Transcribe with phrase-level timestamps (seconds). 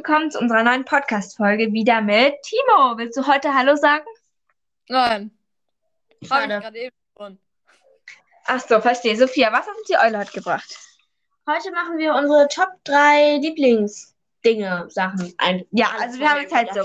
[0.00, 2.96] willkommen zu unserer neuen Podcast-Folge wieder mit Timo.
[2.96, 4.06] Willst du heute Hallo sagen?
[4.88, 5.30] Nein.
[6.08, 6.58] Habe ich Schade.
[6.58, 7.38] gerade eben schon.
[8.46, 9.14] Ach so, verstehe.
[9.14, 10.74] Sophia, was hat uns die Eule heute gebracht?
[11.46, 15.34] Heute machen wir unsere Top 3 Lieblingsdinge, Sachen.
[15.36, 16.80] Ein Ja, also wir haben jetzt halt so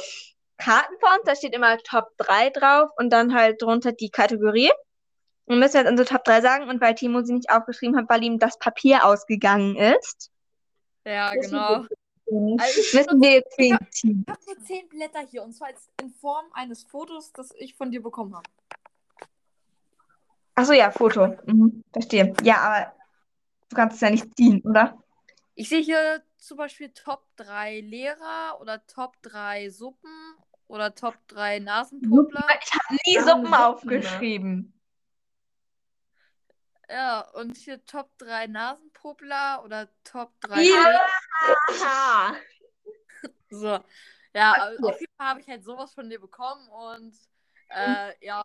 [0.58, 4.72] Karten vor uns, da steht immer Top 3 drauf und dann halt drunter die Kategorie.
[5.46, 8.10] Und müssen wir jetzt unsere Top 3 sagen und weil Timo sie nicht aufgeschrieben hat,
[8.10, 10.32] weil ihm das Papier ausgegangen ist,
[11.06, 11.86] Ja, genau.
[12.28, 14.26] Also ich müssen wir jetzt den Team.
[14.28, 17.92] habe nur zehn Blätter hier und zwar jetzt in Form eines Fotos, das ich von
[17.92, 18.50] dir bekommen habe.
[20.56, 21.36] Achso, ja, Foto.
[21.46, 22.34] Mhm, verstehe.
[22.44, 22.94] Ja, aber
[23.70, 24.98] du kannst es ja nicht ziehen, oder?
[25.54, 30.36] Ich sehe hier zum Beispiel Top 3 Lehrer oder Top 3 Suppen
[30.68, 32.48] oder Top 3 Nasenpopler.
[32.64, 33.68] Ich habe nie Ja, Suppen Suppen, ne?
[33.68, 34.72] aufgeschrieben.
[36.90, 41.00] Ja, und hier Top 3 Nasenpopler oder Top 3 Ja.
[41.82, 42.36] Aha.
[43.50, 43.80] So.
[44.34, 44.84] Ja, Okay.
[44.84, 47.16] auf jeden Fall habe ich halt sowas von dir bekommen und
[47.70, 48.42] äh, ja,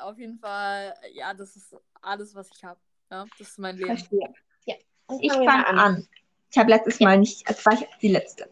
[0.00, 2.80] auf jeden Fall, ja, das ist alles, was ich habe.
[3.10, 3.96] Ja, das ist mein Leben.
[3.96, 4.34] Verstehe.
[5.06, 6.08] Und Ich fange mal an.
[6.50, 8.48] Ich habe letztes Mal nicht, als war ich die letzte.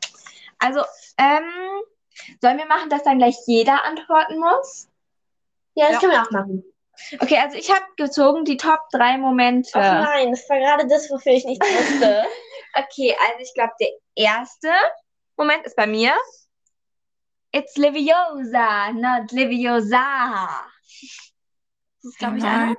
[0.59, 0.81] Also,
[1.19, 1.49] ähm,
[2.41, 4.89] sollen wir machen, dass dann gleich jeder antworten muss?
[5.75, 6.01] Ja, das Ja.
[6.01, 6.65] können wir auch machen.
[7.21, 9.71] Okay, also ich habe gezogen die Top 3 Momente.
[9.75, 12.25] Ach nein, das war gerade das, wofür ich nicht wusste.
[12.75, 14.71] Okay, also ich glaube, der erste
[15.37, 16.15] Moment ist bei mir.
[17.53, 20.67] It's Liviosa, not Liviosa.
[22.03, 22.77] Das ist, glaube ich, einer.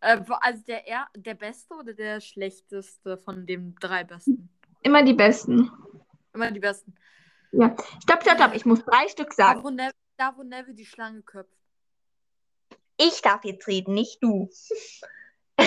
[0.00, 4.48] Äh, also der, er der beste oder der schlechteste von den drei besten?
[4.82, 5.70] Immer die besten.
[6.32, 6.94] Immer die besten.
[7.52, 8.54] Stopp, stopp, stopp.
[8.54, 9.64] Ich muss drei Stück Da sagen.
[9.64, 11.52] wo, Neville, da, wo Neville die Schlange köpft.
[12.96, 14.50] Ich darf jetzt reden, nicht du.
[15.56, 15.64] äh,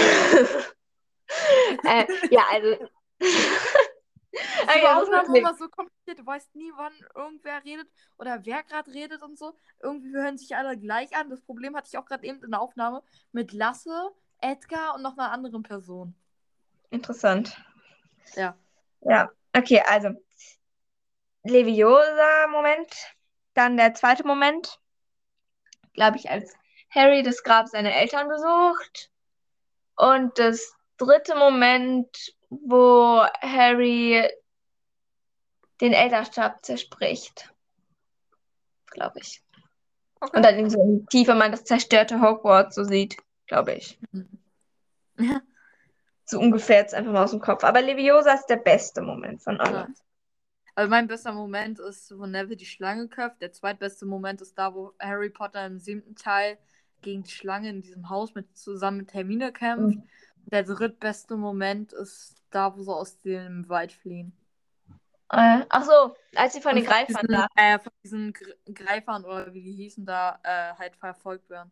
[2.29, 2.88] ja, also.
[3.21, 6.19] Das ist das muss immer so kompliziert.
[6.19, 7.87] Du weißt nie, wann irgendwer redet
[8.17, 9.53] oder wer gerade redet und so.
[9.81, 11.29] Irgendwie hören sich alle gleich an.
[11.29, 15.17] Das Problem hatte ich auch gerade eben in der Aufnahme mit Lasse, Edgar und noch
[15.17, 16.15] einer anderen Person.
[16.89, 17.61] Interessant.
[18.35, 18.55] Ja.
[19.01, 20.09] Ja, okay, also.
[21.43, 22.93] Leviosa-Moment.
[23.53, 24.79] Dann der zweite Moment.
[25.93, 26.53] Glaube ich, als
[26.89, 29.11] Harry das Grab seiner Eltern besucht.
[29.95, 30.73] Und das
[31.06, 34.28] dritte Moment, wo Harry
[35.79, 37.51] den Elderstab zerspricht.
[38.88, 39.41] Glaube ich.
[40.19, 40.38] Okay.
[40.38, 43.17] Und dann in so in Tiefe man das zerstörte Hogwarts so sieht,
[43.47, 44.00] glaube ich.
[45.17, 45.41] Ja.
[46.25, 47.63] So ungefähr jetzt einfach mal aus dem Kopf.
[47.63, 49.95] Aber Leviosa ist der beste Moment von allen.
[50.75, 53.41] Also mein bester Moment ist, wo Neville die Schlange köpft.
[53.41, 56.57] Der zweitbeste Moment ist da, wo Harry Potter im siebten Teil
[57.01, 59.97] gegen die Schlange in diesem Haus mit zusammen mit Hermine kämpft.
[59.97, 60.09] Mhm.
[60.46, 64.34] Der drittbeste Moment ist da, wo sie aus dem Wald fliehen.
[65.31, 67.47] Äh, ach so, als sie von den Greifern diesen, da.
[67.56, 71.72] äh, von diesen Gre Greifern oder wie die hießen, da äh, halt verfolgt werden.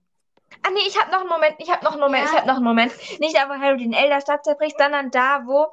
[0.64, 2.32] Ah nee, ich habe noch einen Moment, ich habe noch einen Moment, Ja.
[2.32, 2.94] ich habe noch einen Moment.
[3.20, 5.68] Nicht da, wo Harry den Elderstab zerbricht, sondern da, wo,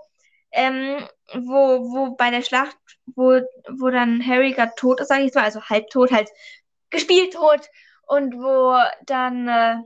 [0.51, 0.99] ähm,
[1.33, 2.77] wo, wo bei der Schlacht,
[3.15, 3.41] wo,
[3.79, 6.29] wo dann Harry gerade tot ist, sage ich mal, also halb tot, halt
[6.91, 7.71] gespielt tot.
[8.09, 8.77] Und wo
[9.07, 9.77] dann äh,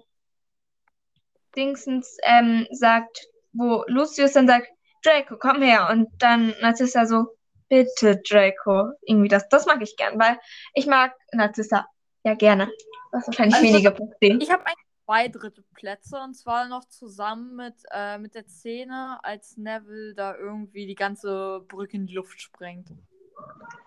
[1.56, 4.68] Dingsens ähm, sagt, wo Lucius dann sagt,
[5.02, 5.88] Draco, komm her.
[5.90, 7.26] Und dann Narcissa so,
[7.68, 8.90] bitte, Draco.
[9.02, 10.38] Irgendwie das, das mag ich gern, weil
[10.74, 11.86] ich mag Narcissa
[12.24, 12.70] ja gerne.
[13.12, 14.40] Was wahrscheinlich Also- wenige verstehen.
[14.40, 19.18] Ich habe eigentlich zwei dritte Plätze und zwar noch zusammen mit, äh, mit der Szene,
[19.22, 22.90] als Neville da irgendwie die ganze Brücke in die Luft sprengt.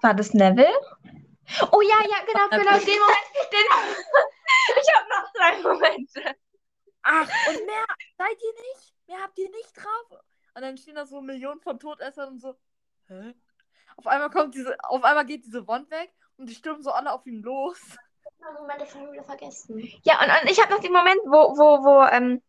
[0.02, 0.68] War das Neville?
[1.72, 3.66] Oh ja, ja, genau, genau, den Moment, den.
[4.82, 6.36] ich habe noch drei Momente.
[7.04, 7.86] Ach, und mehr
[8.18, 8.94] seid ihr nicht?
[9.08, 10.20] Mehr habt ihr nicht drauf?
[10.56, 12.56] Und dann stehen da so Millionen von Todessern und so.
[13.08, 13.34] Hä?
[13.98, 17.12] Auf einmal kommt diese, auf einmal geht diese Wand weg und die stürmen so alle
[17.12, 17.80] auf ihn los.
[18.60, 19.80] Momente von wieder vergessen.
[20.04, 22.42] Ja, und, und ich habe noch den Moment, wo, wo, wo, ähm,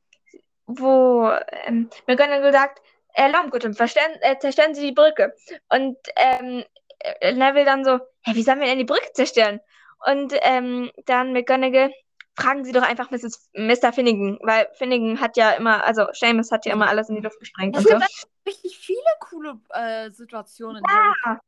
[0.67, 1.31] wo
[1.67, 2.83] ähm, McGonagall sagt,
[3.15, 5.35] äh, verstellen- äh, zerstören Sie die Brücke.
[5.69, 6.65] Und ähm,
[6.99, 9.61] äh, Neville dann so, hä, wie sollen wir denn die Brücke zerstören?
[10.07, 11.93] Und ähm, dann McGonagall,
[12.37, 13.49] fragen Sie doch einfach Mrs.
[13.55, 13.93] Mr.
[13.93, 17.39] Finnegan, weil Finnegan hat ja immer, also Seamus hat ja immer alles in die Luft
[17.39, 17.99] gesprengt Es und so.
[17.99, 20.83] gibt richtig viele coole äh, Situationen.
[20.89, 21.41] Ja,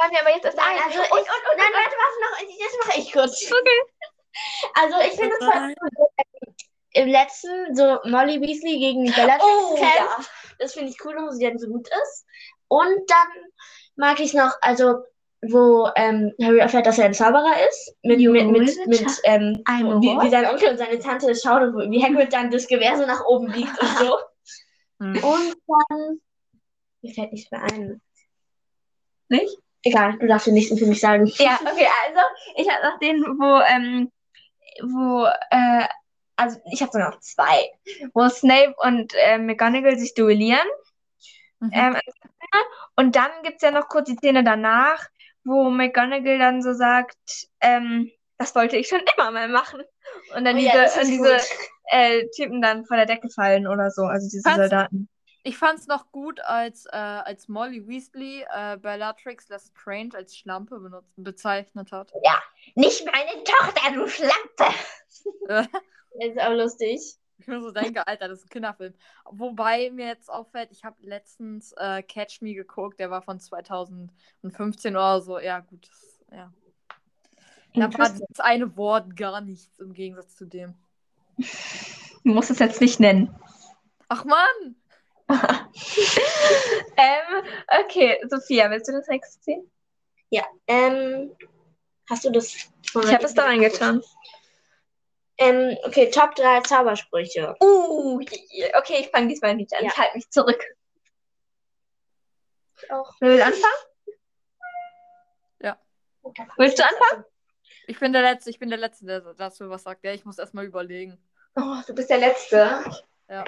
[0.00, 0.78] Fällt mir aber jetzt erst ein.
[0.84, 3.50] also Und, ich, und, und, nein, warte, warte noch, das mache ich kurz.
[4.74, 5.76] Also ich finde es halt
[6.94, 10.16] im letzten so Molly Weasley gegen die Bellatrix Oh, ja.
[10.58, 12.24] Das finde ich cool, wo sie dann so gut ist.
[12.68, 13.28] Und dann
[13.96, 15.04] mag ich noch, also
[15.42, 19.62] wo ähm, Harry erfährt, dass er ein Zauberer ist, mit, You mit, mit, mit ähm,
[19.66, 23.06] wie, wie sein Onkel und seine Tante schauen und wie Hagrid dann das Gewehr so
[23.06, 24.18] nach oben biegt und so.
[25.00, 25.24] Mhm.
[25.24, 26.20] Und dann,
[27.02, 28.00] mir fällt nichts mehr ein.
[29.28, 29.58] Nicht?
[29.82, 31.26] Egal, du darfst den nächsten für mich sagen.
[31.38, 32.20] Ja, okay, also
[32.54, 34.12] ich habe noch den, wo, ähm,
[34.80, 35.88] wo, äh,
[36.36, 37.68] also ich habe sogar noch zwei,
[38.14, 40.68] wo Snape und äh, McGonagall sich duellieren.
[41.58, 41.70] Mhm.
[41.72, 41.96] Ähm,
[42.94, 45.08] und dann gibt es ja noch kurz die Szene danach,
[45.44, 49.82] wo McGonagall dann so sagt, ähm, das wollte ich schon immer mal machen.
[50.36, 51.36] Und dann Oh diese, ja, und diese
[51.90, 55.08] äh, Typen dann vor der Decke fallen oder so, also diese Kannst- Soldaten.
[55.44, 61.12] Ich fand's noch gut, als, äh, als Molly Weasley äh, Bellatrix Lestrange als Schlampe benutzt,
[61.16, 62.12] bezeichnet hat.
[62.76, 64.74] Nicht meine Tochter, du Schlampe!
[65.48, 65.64] Äh,
[66.20, 67.00] Das ist auch lustig.
[67.42, 68.94] Ich mir so denke, Alter, das ist ein Kinderfilm.
[69.30, 74.96] Wobei mir jetzt auffällt, ich habe letztens äh, Catch Me geguckt, der war von 2015
[74.96, 75.38] oder so.
[75.38, 75.88] Ja, gut.
[75.88, 76.52] Das, ja.
[77.74, 80.74] Da war das eine Wort gar nichts im Gegensatz zu dem.
[81.36, 83.34] Du musst es jetzt nicht nennen.
[84.08, 84.76] Ach Mann!
[85.28, 85.38] ähm,
[87.84, 89.70] okay, Sophia, willst du das nächste ziehen?
[90.28, 91.34] Ja, ähm,
[92.10, 94.02] hast du das Ich habe es da reingetan.
[95.38, 97.56] Ähm, okay, Top 3 Zaubersprüche.
[97.60, 98.20] Uh,
[98.78, 99.84] okay, ich fange diesmal nicht an.
[99.84, 99.90] Ja.
[99.90, 100.62] Ich halte mich zurück.
[102.90, 103.14] Auch.
[103.20, 103.74] Wer will anfangen?
[106.56, 107.24] Willst du anfangen?
[107.86, 110.04] Ich bin der Letzte, ich bin der Letzte, der dazu was sagt.
[110.04, 111.18] Ja, ich muss erstmal überlegen.
[111.56, 112.84] Oh, du bist der Letzte.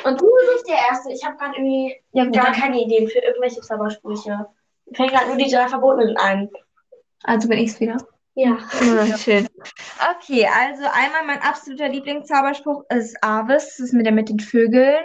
[0.04, 1.12] Und du bist der Erste.
[1.12, 4.46] Ich habe gerade irgendwie Ja, gar keine Ideen für irgendwelche Zaubersprüche.
[4.86, 6.50] Mir fällt gerade nur die drei Verbotenen ein.
[7.22, 7.96] Also bin ich's wieder.
[8.34, 8.58] Ja.
[8.80, 9.48] Ja, schön.
[10.16, 13.76] Okay, also einmal mein absoluter Lieblingszauberspruch ist Avis.
[13.76, 15.04] Das ist mit der mit den Vögeln.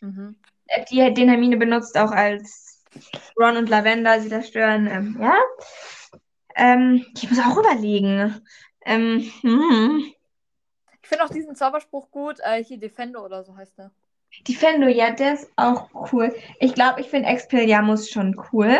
[0.00, 0.36] Mhm.
[0.66, 2.84] Äh, Die, den Hermine benutzt auch als
[3.38, 4.86] Ron und Lavender sie da stören.
[4.86, 5.36] Ähm, ja.
[6.54, 8.40] Ähm, ich muss auch überlegen.
[8.84, 10.12] Ähm, hm.
[11.02, 12.38] Ich finde auch diesen Zauberspruch gut.
[12.40, 13.90] Äh, hier Defendo oder so heißt der.
[14.46, 16.34] Defendo, ja, der ist auch cool.
[16.60, 18.78] Ich glaube, ich finde Expelliarmus schon cool.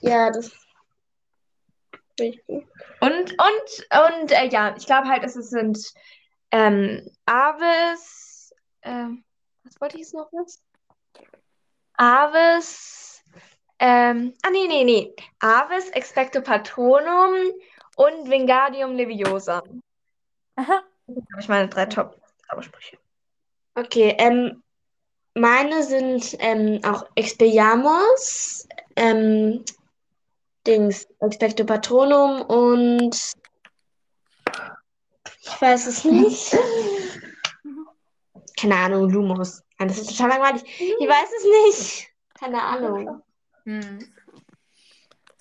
[0.00, 0.52] Ja, das.
[2.18, 2.40] Richtig.
[2.48, 2.64] Und,
[3.00, 5.92] und, und, äh, ja, ich glaube halt, es sind
[6.50, 9.24] ähm, Avis, ähm,
[9.64, 10.62] was wollte ich jetzt noch was?
[11.96, 13.22] Avis,
[13.78, 15.14] ähm, ah, nee, nee, nee.
[15.40, 17.34] Avis, Expecto Patronum
[17.96, 19.62] und Wingardium Leviosa.
[20.56, 20.82] Aha.
[21.06, 22.98] Das habe ich meine drei Top-Zaubersprüche.
[23.74, 24.62] Okay, ähm,
[25.34, 29.64] meine sind ähm, auch Expelliarmus, ähm,
[30.66, 33.14] Dings, Expecto Patronum und
[35.42, 36.56] ich weiß es nicht.
[38.58, 39.62] Keine Ahnung, Lumos.
[39.78, 40.62] Nein, Das ist total langweilig.
[40.80, 41.44] Ich weiß es
[41.76, 42.08] nicht.
[42.38, 43.22] Keine Ahnung.
[43.64, 44.12] Hm.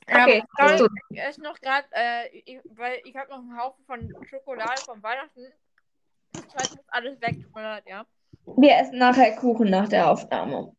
[0.06, 0.44] Okay,
[0.78, 0.88] du.
[1.10, 5.02] ich esse noch gerade, äh, ich, weil ich habe noch einen Haufen von Schokolade von
[5.02, 5.48] Weihnachten.
[6.34, 7.42] Das heißt, muss alles weg.
[7.42, 8.06] Tut mir leid, ja.
[8.58, 10.76] Wir essen nachher Kuchen nach der Aufnahme.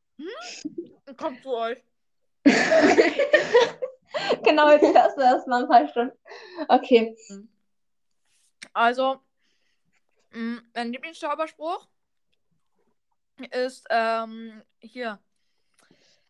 [1.07, 1.83] Und kommt zu euch.
[4.45, 6.17] genau, jetzt hörst du erst mal ein paar Stunden.
[6.69, 7.17] Okay.
[8.73, 9.21] Also,
[10.33, 11.89] mh, mein Lieblingszauberspruch
[13.51, 15.19] ist ähm, hier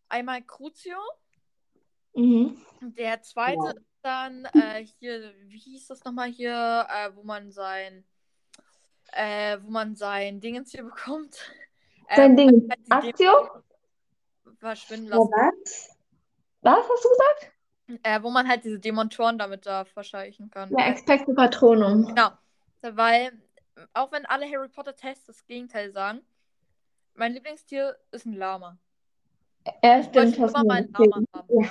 [0.08, 0.96] einmal Crucio.
[2.14, 2.60] Mhm.
[2.80, 8.04] Der zweite ist dann äh, hier, wie hieß das nochmal hier, äh, wo man sein,
[9.12, 11.38] äh, wo man sein Dingens hier bekommt.
[12.08, 12.68] Äh, Sein Ding.
[12.70, 13.32] halt Aktio?
[13.32, 13.64] Dämonen
[14.58, 15.30] verschwinden Ja, lassen.
[15.32, 15.96] was?
[16.62, 17.52] Was hast du gesagt?
[18.02, 20.70] Äh, wo man halt diese Demontoren damit da verscheuchen kann.
[20.70, 22.06] Ja, Expecto Patronum.
[22.06, 22.30] Genau.
[22.80, 23.32] Weil,
[23.92, 26.20] auch wenn alle Harry Potter Tests das Gegenteil sagen,
[27.14, 28.78] mein Lieblingstier ist ein Lama.
[29.82, 30.50] Ja, Ich wollte stimmt.
[30.50, 30.92] immer meinen.
[30.92, 31.46] Lama haben.
[31.48, 31.70] Ja.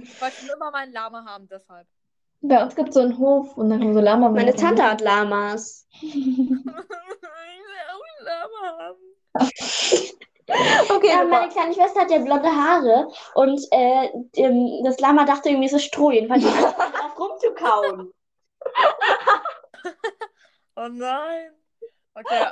[0.00, 1.86] Ich wollte schon immer meinen Lama haben, deshalb.
[2.40, 4.28] Bei uns gibt es so einen Hof und dann kommen so Lama.
[4.28, 5.88] Meine Tante hat Lamas.
[6.00, 6.64] ich will
[7.90, 8.98] auch einen Lama haben.
[10.90, 15.50] Okay, Ja, meine kleine Schwester hat ja blonde Haare und äh, dem, das Lama dachte
[15.50, 16.10] irgendwie, es ist Stroh.
[16.10, 18.12] Jedenfalls die hat drauf rumzukauen.
[20.80, 21.50] Oh nein.
[22.14, 22.46] Okay.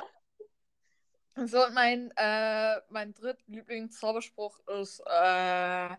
[1.45, 5.91] So, und mein, äh, mein drittlieblings-Zauberspruch ist, äh,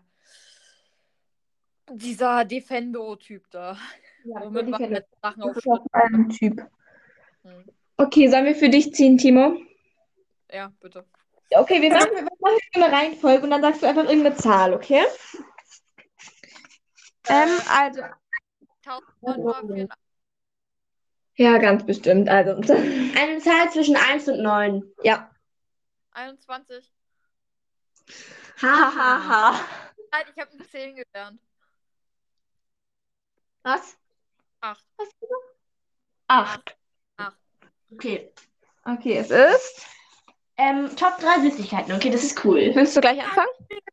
[1.90, 3.78] dieser Defendo-Typ da.
[4.24, 6.60] Ja, Womit man halt Sachen Das auf ist auch ein Typ.
[7.44, 7.64] Hm.
[7.96, 9.56] Okay, sollen wir für dich ziehen, Timo?
[10.52, 11.06] Ja, bitte.
[11.50, 15.02] Okay, wir machen, wir machen eine Reihenfolge und dann sagst du einfach irgendeine Zahl, okay?
[17.28, 18.02] Ähm, also,
[19.22, 19.88] 1984.
[21.36, 22.28] ja, ganz bestimmt.
[22.28, 24.82] Also, Eine Zahl zwischen 1 und 9.
[25.02, 25.30] ja.
[26.12, 26.92] 21.
[28.60, 29.60] Hahaha.
[30.10, 31.40] Nein, ich habe eine 10 gelernt.
[33.62, 33.96] Was?
[34.60, 34.84] 8.
[36.28, 36.76] Acht.
[37.92, 38.32] Okay.
[38.84, 39.86] Okay, es ist.
[40.58, 41.94] Ähm, Top 3 Süßigkeiten.
[41.94, 42.72] Okay, das ist cool.
[42.74, 43.48] Willst du gleich anfangen?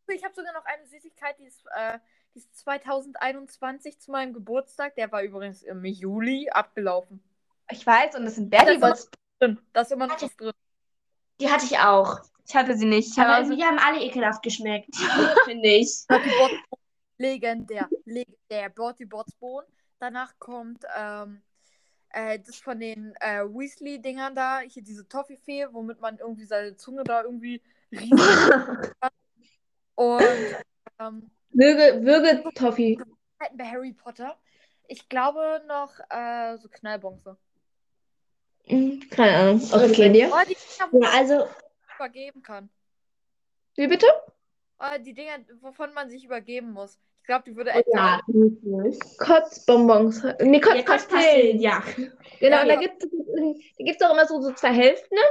[0.07, 1.99] Ich habe sogar noch eine Süßigkeit, die ist, äh,
[2.33, 4.95] die ist 2021 zu meinem Geburtstag.
[4.95, 7.23] Der war übrigens im Juli abgelaufen.
[7.71, 9.09] Ich weiß, und das sind Bertie Das Bots.
[9.39, 9.59] Drin.
[9.73, 10.53] Da ist immer noch was drin.
[11.39, 12.19] Die hatte ich auch.
[12.47, 13.11] Ich hatte sie nicht.
[13.11, 14.95] Ich Aber habe irgendwie haben alle ekelhaft geschmeckt.
[15.45, 16.05] Finde ich.
[17.17, 17.89] Legendär.
[18.05, 18.69] Legendär.
[18.69, 19.67] Bertie Bots Bohnen.
[19.99, 21.41] Danach kommt ähm,
[22.15, 24.59] äh, das von den äh, Weasley-Dingern da.
[24.59, 28.09] Hier diese Toffifee, womit man irgendwie seine Zunge da irgendwie riesig
[29.95, 30.23] Und
[30.99, 32.97] ähm, Würge, Würge Toffee.
[33.39, 34.37] Zeiten bei Harry Potter.
[34.87, 37.37] Ich glaube noch äh, so Knallbonze.
[38.65, 39.61] Hm, Keine Ahnung.
[39.71, 39.91] Okay.
[39.91, 40.31] Okay, dir?
[40.31, 41.47] Oh, die Dinger, wo Ja, man also,
[41.95, 42.69] übergeben kann.
[43.75, 44.07] Wie bitte?
[44.79, 46.99] Oh, die Dinger, wovon man sich übergeben muss.
[47.25, 47.87] Ich glaube, die würde oh echt.
[47.91, 48.19] ja,
[49.17, 50.21] Kotzbonbons.
[50.41, 51.59] Nee, Ja, Kotzpastillen.
[51.59, 51.81] Ja.
[52.39, 52.79] Genau, Ja, und da ja.
[52.79, 55.21] gibt es auch immer so, so zwei Hälften, ne?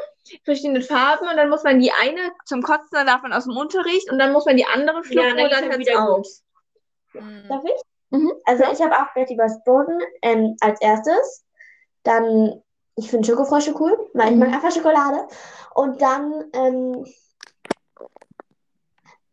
[0.45, 3.57] verschiedene Farben und dann muss man die eine zum Kotzen, dann darf man aus dem
[3.57, 6.03] Unterricht und dann muss man die andere Ja, schlucken dann und dann mir hört's wieder
[6.03, 6.17] auf.
[6.17, 7.23] gut.
[7.23, 7.43] Hm.
[7.49, 7.81] Darf ich?
[8.11, 8.33] Mhm.
[8.45, 11.45] Also ich habe auch Betty Boss Boden ähm, als erstes.
[12.03, 12.61] Dann,
[12.97, 14.39] ich finde Schokofrosche cool, weil ich Mhm.
[14.41, 15.29] mag einfach Schokolade.
[15.77, 17.07] Und dann, ähm,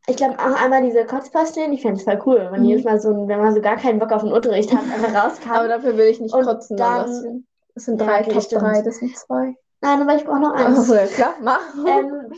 [0.08, 1.74] ich glaube auch einmal diese Kotzpastillen.
[1.74, 2.68] Ich finde es voll cool, wenn man Mhm.
[2.70, 5.40] jedes Mal so, wenn man so gar keinen Bock auf den Unterricht hat, einfach raus
[5.50, 6.78] Aber dafür will ich nicht Und kotzen.
[6.78, 8.62] dann- es sind, es sind Ja, drei, okay, Top stimmt.
[8.64, 9.56] drei, das sind zwei.
[9.82, 10.78] Nein, aber ich brauche noch eins.
[10.80, 11.62] Also, ja, klar, mach.
[11.88, 12.32] Ähm,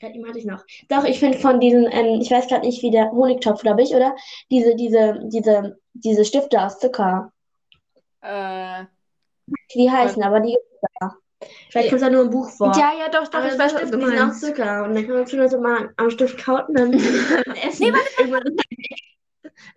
[0.00, 0.64] gerade eben hatte ich noch.
[0.88, 3.94] Doch, ich finde von diesen, ähm, ich weiß gerade nicht, wie der Honigtopf, glaube ich,
[3.94, 4.14] oder?
[4.50, 7.32] Diese, diese, diese, diese Stifte aus Zucker.
[8.22, 8.84] Äh,
[9.74, 10.88] Die heißen, aber die gibt's da.
[11.70, 12.76] Vielleicht kommt da nur im Buch vor.
[12.76, 14.40] Ja, ja, doch, doch, aber ich weiß, was du meinst.
[14.40, 14.84] Zucker.
[14.84, 16.92] Und dann kann man schon so mal am Stift kauten und dann
[17.56, 17.84] essen.
[18.18, 18.56] Irgendwann-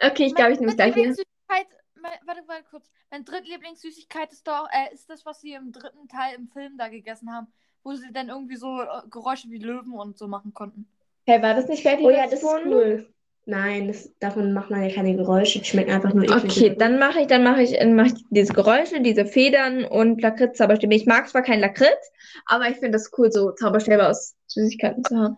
[0.02, 0.96] Okay, ich glaube, ich nehme es gleich.
[0.96, 2.90] Lieblingssüßigkeit, mein, warte, warte kurz.
[3.10, 6.90] Meine Drittlieblingssüßigkeit ist doch, äh, ist das, was sie im dritten Teil im Film da
[6.90, 7.48] gegessen haben,
[7.84, 10.88] wo sie dann irgendwie so äh, Geräusche wie Löwen und so machen konnten.
[11.26, 13.08] Hey, war das nicht Bertie Oh ja, das ist cool.
[13.46, 15.60] Nein, das, davon macht man ja keine Geräusche.
[15.60, 16.58] Die schmecken einfach nur eklig.
[16.58, 20.22] Okay, dann mache ich, dann mache ich, dann mache ich diese Geräusche, diese Federn und
[20.22, 20.96] Lakritz-Zauberstäbe.
[20.96, 22.12] Ich mag zwar keinen Lakritz,
[22.46, 25.38] aber ich finde das cool, so Zauberstäbe aus Süßigkeiten zu haben.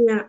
[0.00, 0.24] Ja.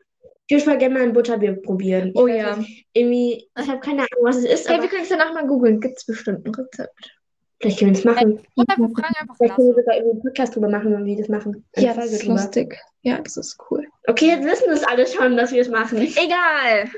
[0.48, 2.10] Ich würde mal gerne mal ein Butterbier probieren.
[2.10, 2.56] Ich Oh ja.
[2.56, 5.34] nicht, Irgendwie, ich habe keine Ahnung, was es ist, Hey, aber wir können es danach
[5.34, 5.82] mal googeln.
[5.82, 7.16] Gibt es bestimmt ein Rezept?
[7.60, 8.46] Vielleicht können wir es machen.
[8.56, 11.18] Und einfach fragen einfach Vielleicht können wir sogar irgendwie einen Podcast drüber machen, wenn wir
[11.18, 11.66] das machen.
[11.76, 12.34] Eine Ja, das ist drüber.
[12.36, 12.80] lustig.
[13.02, 13.86] Ja, das ist cool.
[14.08, 16.00] Okay, jetzt wissen es alle schon, dass wir es machen.
[16.00, 16.90] Egal.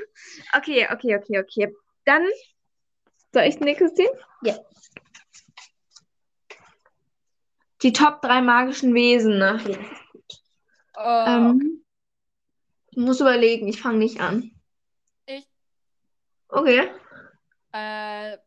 [0.56, 1.74] Okay, okay, okay, okay.
[2.04, 2.24] Dann
[3.32, 4.08] soll ich ne, Christine?
[4.42, 4.58] Ja.
[7.82, 9.38] Die Top 3 magischen Wesen.
[9.38, 9.60] Ne?
[9.62, 9.78] Okay.
[10.96, 11.84] Äh, Ähm,
[12.90, 14.50] ich muss überlegen, ich fange nicht an.
[15.26, 15.46] Ich,
[16.48, 16.88] Okay.
[17.72, 18.38] äh,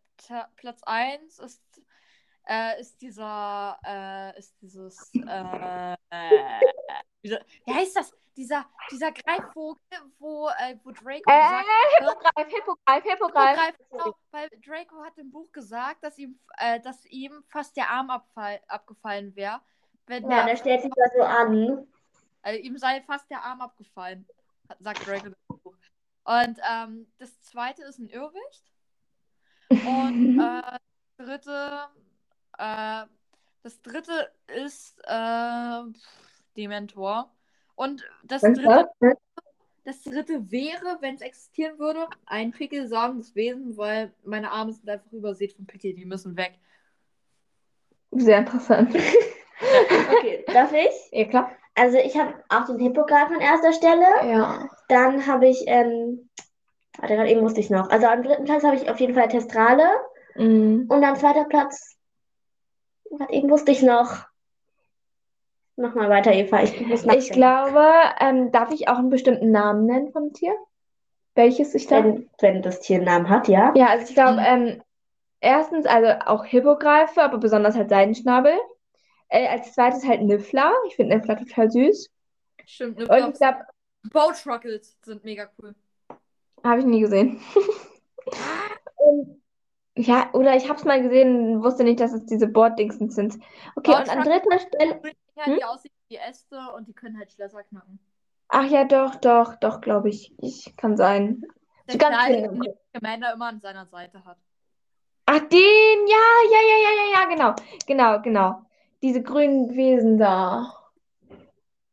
[0.58, 1.62] Platz 1 ist,
[2.51, 5.96] äh, ist dieser, äh, ist dieses, äh,
[7.22, 8.13] wie, wie heißt das?
[8.38, 9.81] Dieser, dieser Greifvogel,
[10.17, 11.65] wo, äh, wo Draco Äh, gesagt
[12.00, 13.58] Hippogreif, Hippogreif, Hippogreif.
[13.58, 17.89] Hippogreif, genau, weil Draco hat im Buch gesagt, dass ihm, äh, dass ihm fast der
[17.89, 19.60] Arm abfall, abgefallen wäre.
[20.08, 21.88] Wenn Ja, der, stellt sich da so an.
[22.41, 24.25] also ihm sei fast der Arm abgefallen,
[24.79, 25.74] sagt Draco im Buch.
[26.24, 28.72] Und ähm, das zweite ist ein Irrwicht.
[29.70, 30.77] Und äh,
[31.17, 31.89] das dritte,
[32.62, 33.06] äh,
[33.63, 34.30] das dritte
[34.63, 35.82] ist äh,
[36.56, 37.32] Dementor.
[37.75, 39.13] Und das Was dritte, das?
[39.86, 45.12] das dritte wäre, wenn es existieren würde, ein pickelsaugendes Wesen, weil meine Arme sind einfach
[45.12, 46.53] übersät von Pickel, die müssen weg.
[48.12, 48.94] Sehr interessant.
[50.12, 51.12] Okay, darf ich?
[51.12, 51.51] Ja, klar.
[51.75, 54.06] Also ich habe auch den Hippogreif an erster Stelle.
[54.24, 54.70] Ja.
[54.89, 56.30] Dann habe ich, ähm,
[56.98, 57.89] warte, gerade eben wusste ich noch.
[57.89, 59.88] Also am dritten Platz habe ich auf jeden Fall Testrale.
[60.36, 60.86] Mm.
[60.89, 61.96] Und an zweiter Platz,
[63.30, 64.25] eben wusste ich noch.
[65.75, 66.62] Mach mal weiter, Eva.
[66.63, 67.86] Ich muss Ich glaube,
[68.20, 70.53] ähm, darf ich auch einen bestimmten Namen nennen vom Tier?
[71.34, 72.03] Welches ich da?
[72.03, 73.74] Wenn, wenn das Tier einen Namen hat, ja.
[73.75, 74.84] Ja, also ich glaube, ähm,
[75.39, 78.53] erstens also auch Hippogreife, aber besonders halt Seidenschnabel.
[79.30, 80.74] Äh, als zweites halt Niffler.
[80.88, 82.10] Ich finde Niffler total süß.
[82.65, 83.08] Stimmt, ne?
[83.08, 83.65] Und ich glaube,
[84.12, 85.74] Boatruckles sind mega cool.
[86.63, 87.39] habe ich nie gesehen.
[90.01, 93.38] Ja, oder ich habe es mal gesehen und wusste nicht, dass es diese Boarddingsens sind.
[93.75, 95.00] Okay, und an dritter Stelle.
[95.36, 95.55] Hm?
[95.55, 98.00] die aussehen wie Äste und die können halt Schlösser knacken.
[98.48, 100.34] Ach ja, doch, doch, doch, glaube ich.
[100.39, 101.43] Ich kann sein.
[101.88, 102.63] Der ganz Kleine, genau.
[102.63, 104.38] den Commander immer an seiner Seite hat.
[105.27, 105.60] Ach, den,
[106.08, 107.55] ja, ja, ja, ja, ja, ja, genau.
[107.86, 108.65] Genau, genau.
[109.03, 110.74] Diese grünen Wesen da.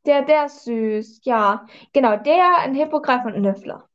[0.07, 1.67] Der, der ist süß, ja.
[1.93, 3.88] Genau, der, ein Hippogreif und ein Niffler.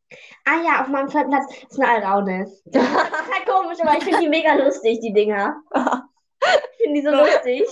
[0.45, 2.51] Ah ja, auf meinem zweiten Platz ist eine Alraune.
[2.65, 5.55] Das ist total komisch, aber ich finde die mega lustig, die Dinger.
[5.73, 7.63] Ich finde die so lustig.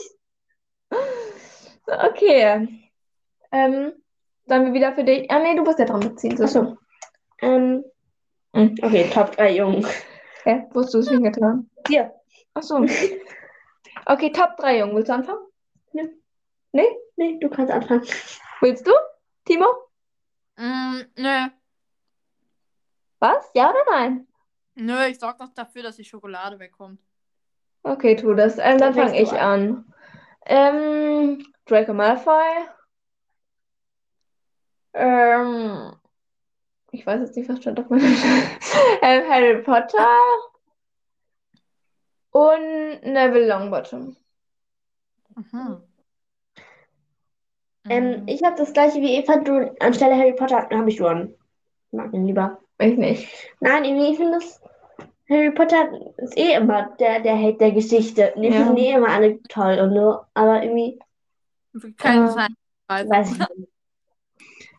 [1.85, 2.67] So, okay.
[3.51, 3.93] Ähm,
[4.45, 5.29] sollen wir wieder für dich.
[5.29, 6.37] Ah, nee, du musst ja dran beziehen.
[6.37, 6.77] So, so.
[7.41, 7.83] Ähm,
[8.53, 8.75] Hm.
[8.81, 9.87] Okay, Top 3 Jungen.
[10.43, 10.63] Hä?
[10.71, 11.69] Wo hast du es hingetan?
[11.87, 12.13] Hier.
[12.53, 12.85] Ach so.
[14.05, 14.95] Okay, Top 3 Jungen.
[14.95, 15.39] Willst du anfangen?
[16.73, 18.03] Nee, du kannst anfangen.
[18.61, 18.91] Willst du?
[19.45, 19.67] Timo?
[20.57, 21.47] Mm, nö.
[23.21, 23.51] Was?
[23.53, 24.27] Ja oder nein?
[24.73, 26.99] Nö, ich sorge noch dafür, dass die Schokolade wegkommt.
[27.83, 28.57] Okay, tu das.
[28.57, 29.85] Ähm, dann fange ich an.
[30.45, 32.65] Ähm, Draco Malfoy.
[34.93, 35.93] Ähm,
[36.91, 38.03] ich weiß jetzt nicht, was stand auf meiner
[39.01, 40.07] ähm, Harry Potter.
[42.31, 44.17] Und Neville Longbottom.
[45.35, 45.83] Mhm.
[47.87, 49.37] Ähm, ich habe das gleiche wie Eva.
[49.37, 51.35] Du, anstelle Harry Potter habe ich Ron.
[51.91, 52.59] Ich mag ihn lieber.
[52.81, 53.27] Ich nicht.
[53.59, 54.61] Nein, irgendwie, ich finde das.
[55.29, 58.33] Harry Potter ist eh immer der, der Held der Geschichte.
[58.35, 58.65] Und ich Ja.
[58.65, 60.19] finde eh immer alle toll und so.
[60.33, 60.99] Aber irgendwie,
[61.97, 63.09] Keine Äh, Zeit.
[63.09, 63.69] weiß ich nicht.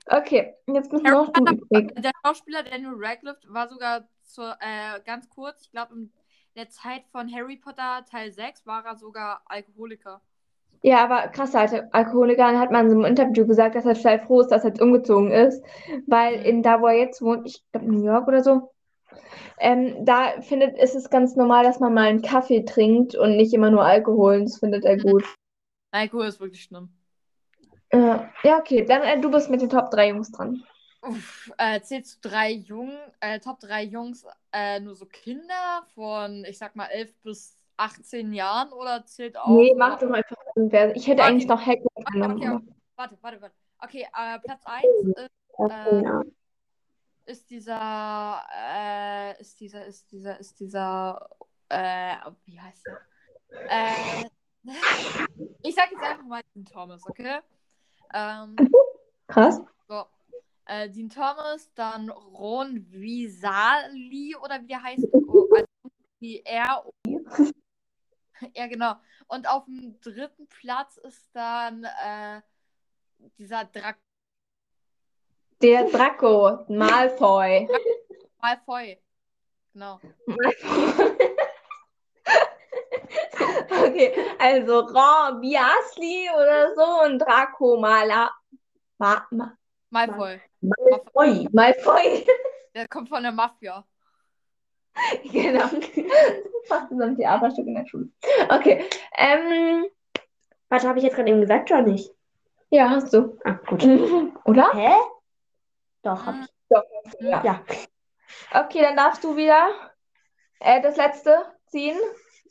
[0.06, 5.28] Okay, jetzt bist Harry noch Potter, der Schauspieler Daniel Radcliffe war sogar zur, äh, ganz
[5.30, 6.12] kurz, ich glaube in
[6.54, 10.20] der Zeit von Harry Potter Teil 6 war er sogar Alkoholiker.
[10.82, 14.18] Ja, aber krass, Alter, Alkoholiker hat man in so einem Interview gesagt, dass er total
[14.20, 15.62] froh ist, dass er jetzt umgezogen ist,
[16.08, 18.72] weil in da, wo er jetzt wohnt, ich glaube New York oder so,
[19.58, 23.54] ähm, da findet, ist es ganz normal, dass man mal einen Kaffee trinkt und nicht
[23.54, 24.42] immer nur Alkohol.
[24.42, 25.24] Das findet er gut.
[25.92, 26.90] Alkohol ist wirklich schlimm.
[27.90, 30.64] Äh, ja, okay, dann äh, du bist mit den Top 3 Jungs dran.
[31.02, 36.44] Uff, äh, zählst du drei Jungen, äh, Top 3 Jungs, äh, nur so Kinder von,
[36.48, 39.48] ich sag mal, 11 bis 18 Jahren oder zählt auch.
[39.48, 40.36] Nee, mach doch einfach.
[40.94, 41.30] Ich hätte Okay.
[41.30, 42.36] eigentlich noch Hagrid Okay, genommen.
[42.36, 42.62] okay, aber-
[42.96, 43.54] Warte, warte, warte.
[43.78, 44.84] Okay, äh, Platz 1
[45.16, 46.22] ist, ja.
[47.24, 51.28] ist dieser, äh, ist dieser, ist dieser, ist dieser,
[51.68, 53.00] äh, wie heißt der?
[53.68, 54.28] Äh,
[55.62, 57.40] ich sag jetzt einfach mal Dean Thomas, okay?
[58.14, 58.54] Ähm,
[59.26, 59.60] Krass.
[59.88, 60.04] so.
[60.66, 65.06] Äh, Dean Thomas, dann Ron Visali oder wie der heißt.
[65.26, 65.66] Oh, also
[66.20, 66.84] wie er.
[68.54, 68.94] Ja, genau.
[69.28, 72.40] Und auf dem dritten Platz ist dann äh,
[73.38, 73.98] dieser Draco
[75.60, 77.68] Der Draco, Malfoy.
[78.40, 78.98] Malfoy.
[79.72, 80.00] Genau.
[83.84, 88.30] Okay, also Ron Biasli oder so und Draco Mala.
[88.98, 89.56] Ma, ma,
[89.90, 90.40] Malfoy.
[91.14, 91.48] Ui.
[91.52, 92.24] Malfoy.
[92.74, 93.84] Der kommt von der Mafia.
[95.32, 95.68] Genau.
[96.66, 98.08] Fast so ein Theaterstück in der Schule.
[98.48, 98.84] Okay.
[99.16, 99.86] Ähm,
[100.68, 102.10] Warte, habe ich jetzt gerade eben gesagt oder nicht?
[102.70, 103.38] ja, hast du.
[103.44, 103.84] Ah, gut.
[104.46, 104.72] Oder?
[104.72, 104.94] Hä?
[106.02, 106.48] Doch, hab ich.
[107.20, 107.42] Ja.
[107.44, 107.64] Ja.
[108.50, 109.68] Okay, dann darfst du wieder
[110.60, 111.98] äh, das letzte ziehen.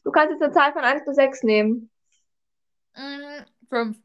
[0.04, 1.90] Du kannst jetzt eine Zahl von 1 bis 6 nehmen.
[2.96, 3.98] Mm, fünf.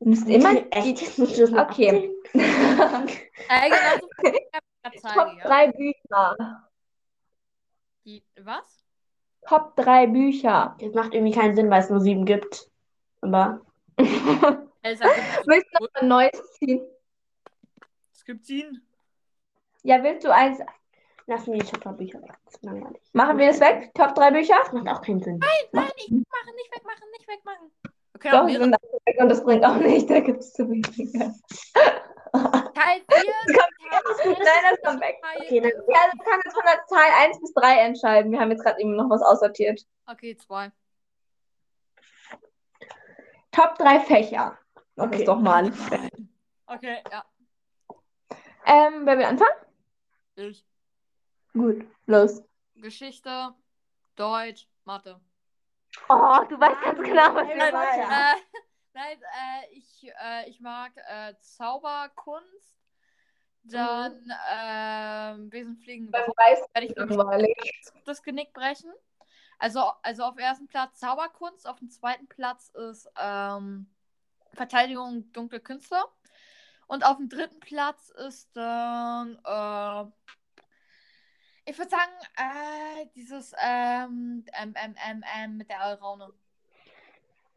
[0.00, 1.18] Du musst immer Echt?
[1.18, 2.16] Okay.
[2.32, 4.08] Äh, genau so
[4.92, 5.44] Top ja.
[5.44, 6.36] 3 Bücher.
[8.04, 8.84] Die, was?
[9.48, 10.76] Top 3 Bücher.
[10.78, 12.70] Das macht irgendwie keinen Sinn, weil es nur sieben gibt.
[13.20, 13.60] Aber
[13.96, 16.86] Willst du noch ein neues ziehen?
[18.12, 18.86] es gibt sieben.
[19.82, 20.60] Ja, willst du eins?
[21.26, 22.34] lass mir die Schotterbücher weg.
[22.44, 23.00] Das ist langweilig.
[23.12, 23.90] Machen wir es weg?
[23.94, 24.54] Top 3 Bücher?
[24.62, 25.38] Das macht auch keinen Sinn.
[25.38, 27.70] Nein, nicht wegmachen, nicht wegmachen, nicht wegmachen.
[28.14, 30.08] Okay, Doch, wir sind weg und das bringt auch nicht.
[30.08, 31.34] Da gibt es zu wenige.
[32.32, 33.34] Teil 4.
[34.24, 35.16] Nein, das kommt weg.
[35.40, 38.32] Okay, dann Ja, also du kannst jetzt von der Zahl 1 bis 3 entscheiden.
[38.32, 39.80] Wir haben jetzt gerade eben noch was aussortiert.
[40.06, 40.70] Okay, zwei.
[43.52, 44.58] Top 3 Fächer.
[44.96, 45.18] Mach Okay.
[45.18, 45.72] das doch mal.
[46.66, 47.24] Okay, ja.
[48.66, 49.52] Ähm, wer will anfangen?
[50.36, 50.64] Ich.
[51.52, 52.42] Gut, los.
[52.76, 53.54] Geschichte,
[54.16, 55.20] Deutsch, Mathe.
[56.08, 57.58] Oh, du weißt ganz genau, was wollen.
[57.60, 58.02] weiter.
[58.02, 58.60] Äh,
[58.94, 62.83] nein, äh, ich, äh, ich mag äh, Zauberkunst,
[63.64, 67.92] dann ähm, Besenfliegen Beim überhaupt Weiß werde ich langweilig.
[68.04, 68.92] das Genick brechen.
[69.58, 73.86] Also, also auf ersten Platz Zauberkunst, auf dem zweiten Platz ist ähm,
[74.52, 75.96] Verteidigung dunkle Künste.
[76.86, 80.04] Und auf dem dritten Platz ist dann, äh,
[81.64, 86.30] ich würde sagen, äh, dieses ähm, ähm, ähm, ähm, ähm, mit der Alraune.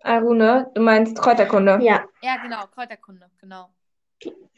[0.03, 1.79] Arune, du meinst Kräuterkunde.
[1.81, 3.69] Ja, Ja, genau, Kräuterkunde, genau.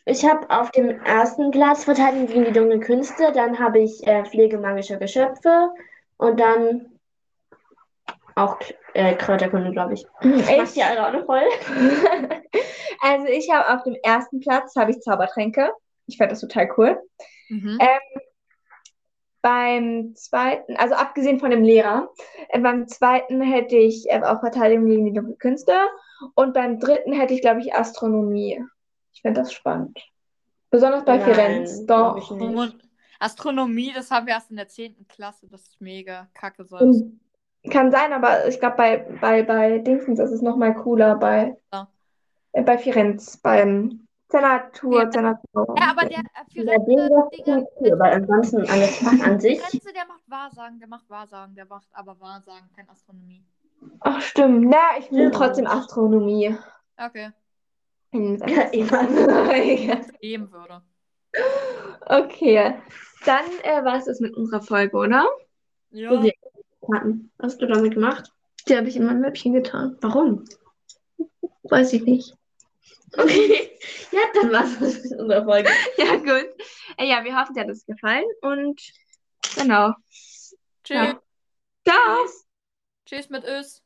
[0.06, 4.26] Ich habe auf dem ersten Platz Verteidigung gegen die dunklen Künste, dann habe ich äh,
[4.26, 5.70] Pflege magischer Geschöpfe
[6.18, 7.00] und dann
[8.36, 8.58] auch
[8.94, 10.06] äh, Kräuterkunde, glaube ich.
[10.22, 11.44] Macht Ich, die alle auch noch voll?
[13.02, 15.72] also ich habe auf dem ersten Platz habe ich Zaubertränke.
[16.08, 17.02] Ich fand das total cool.
[17.50, 17.80] Mhm.
[19.42, 22.10] Beim zweiten, also abgesehen von dem Lehrer,
[22.50, 25.74] äh, beim zweiten hätte ich äh, auch Verteidigung gegen die dunklen Künste
[26.36, 28.62] und beim dritten hätte ich, glaube ich, Astronomie.
[29.14, 30.00] Ich finde das spannend.
[30.70, 31.86] Besonders bei Firenze.
[31.86, 32.18] Doch.
[33.20, 35.06] Astronomie, das haben wir erst in der 10.
[35.08, 35.48] Klasse.
[35.50, 36.64] Das ist mega kacke.
[36.66, 36.78] So.
[36.78, 37.20] Und
[37.70, 41.16] kann sein, aber ich glaube, bei, bei, bei Dingsens ist es nochmal cooler.
[41.16, 41.90] Bei, Ja.
[42.54, 45.12] äh, bei Firenze, beim Senatur, Ja.
[45.12, 45.76] Senatur.
[45.78, 49.40] Ja, aber der äh, Ja, Firenze, den das Digga, ist cool, weil ansonsten an Fach
[49.42, 49.60] sich.
[49.60, 53.44] Firenze, der macht Wahrsagen, der macht Wahrsagen, der macht aber Wahrsagen, kein Astronomie.
[54.02, 54.70] Ach, stimmt.
[54.70, 55.30] Na, ich will Ja.
[55.32, 56.56] trotzdem Astronomie.
[56.98, 57.32] Okay,
[58.12, 58.70] Ja,
[60.22, 60.82] geben würde.
[62.08, 62.74] Okay,
[63.26, 65.28] dann äh, war es das mit unserer Folge, oder?
[65.92, 66.16] Ja.
[66.18, 66.34] Die
[66.86, 67.32] Karten.
[67.38, 68.32] Was hast du damit gemacht?
[68.68, 69.98] Die habe ich in mein Mäppchen getan.
[70.02, 70.46] Warum?
[71.64, 72.36] Weiß ich nicht.
[73.18, 73.72] Okay.
[74.12, 75.70] Ja, dann war's das mit unserer Folge.
[75.98, 76.50] Ja, gut.
[76.98, 78.82] Äh, ja, wir hoffen, dir hat es gefallen und
[79.56, 79.94] genau.
[80.84, 80.98] Tschüss.
[80.98, 81.22] Ja.
[81.88, 82.26] Ciao.
[83.06, 83.84] Tschüss mit Ös.